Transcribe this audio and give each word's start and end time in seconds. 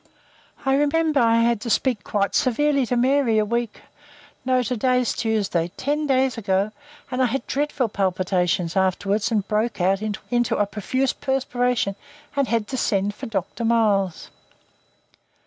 I 0.65 0.73
remember 0.77 1.19
I 1.19 1.41
had 1.41 1.61
to 1.61 1.69
speak 1.69 2.03
quite 2.03 2.33
severely 2.33 2.87
to 2.87 2.97
Mary 2.97 3.37
a 3.37 3.45
week 3.45 3.81
no, 4.43 4.63
to 4.63 4.75
day's 4.75 5.13
Tuesday 5.13 5.71
ten 5.77 6.07
days 6.07 6.39
ago, 6.39 6.71
and 7.11 7.21
I 7.21 7.27
had 7.27 7.45
dreadful 7.45 7.87
palpitations 7.87 8.75
afterwards 8.75 9.29
and 9.31 9.47
broke 9.47 9.79
out 9.79 10.01
into 10.01 10.57
a 10.57 10.65
profuse 10.65 11.13
perspiration 11.13 11.95
and 12.35 12.47
had 12.47 12.67
to 12.69 12.77
send 12.77 13.13
for 13.13 13.27
Doctor 13.27 13.63
Miles." 13.63 14.31